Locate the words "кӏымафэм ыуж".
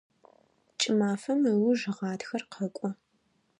0.79-1.81